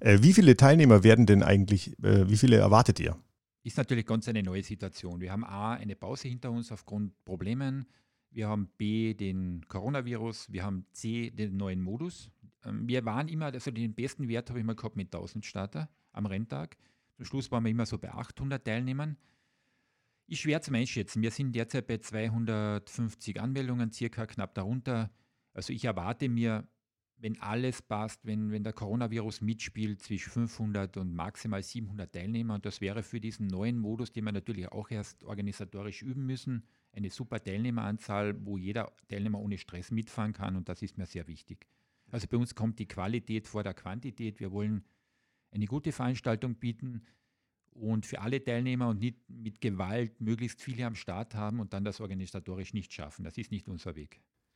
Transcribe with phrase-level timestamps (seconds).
[0.00, 3.16] Äh, wie viele Teilnehmer werden denn eigentlich, äh, wie viele erwartet ihr?
[3.64, 5.20] Ist natürlich ganz eine neue Situation.
[5.20, 7.86] Wir haben A, eine Pause hinter uns aufgrund Problemen.
[8.30, 10.52] Wir haben B, den Coronavirus.
[10.52, 12.30] Wir haben C, den neuen Modus.
[12.64, 15.88] Ähm, wir waren immer, also den besten Wert habe ich mal gehabt mit 1000 Starter
[16.12, 16.76] am Renntag.
[17.16, 19.16] Zum Schluss waren wir immer so bei 800 Teilnehmern.
[20.26, 21.22] Ich schwer zu einschätzen.
[21.22, 25.10] Wir sind derzeit bei 250 Anmeldungen, circa knapp darunter.
[25.54, 26.68] Also ich erwarte mir,
[27.20, 32.54] wenn alles passt, wenn, wenn der Coronavirus mitspielt, zwischen 500 und maximal 700 Teilnehmer.
[32.54, 36.64] Und das wäre für diesen neuen Modus, den wir natürlich auch erst organisatorisch üben müssen,
[36.92, 40.56] eine super Teilnehmeranzahl, wo jeder Teilnehmer ohne Stress mitfahren kann.
[40.56, 41.66] Und das ist mir sehr wichtig.
[42.10, 44.40] Also bei uns kommt die Qualität vor der Quantität.
[44.40, 44.84] Wir wollen
[45.50, 47.02] eine gute Veranstaltung bieten
[47.72, 51.84] und für alle Teilnehmer und nicht mit Gewalt möglichst viele am Start haben und dann
[51.84, 53.24] das organisatorisch nicht schaffen.
[53.24, 54.20] Das ist nicht unser Weg.